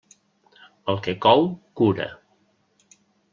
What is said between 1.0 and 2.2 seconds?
que cou cura.